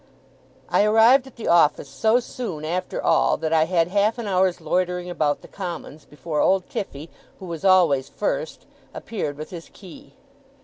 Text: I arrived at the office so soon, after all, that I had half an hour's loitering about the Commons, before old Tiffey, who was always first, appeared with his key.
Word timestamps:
I 0.67 0.83
arrived 0.83 1.27
at 1.27 1.35
the 1.35 1.47
office 1.47 1.87
so 1.87 2.19
soon, 2.19 2.65
after 2.65 2.99
all, 2.99 3.37
that 3.37 3.53
I 3.53 3.65
had 3.65 3.89
half 3.89 4.17
an 4.17 4.25
hour's 4.25 4.59
loitering 4.59 5.11
about 5.11 5.41
the 5.43 5.47
Commons, 5.47 6.05
before 6.05 6.41
old 6.41 6.67
Tiffey, 6.67 7.11
who 7.39 7.45
was 7.45 7.63
always 7.63 8.09
first, 8.09 8.65
appeared 8.95 9.37
with 9.37 9.51
his 9.51 9.69
key. 9.71 10.15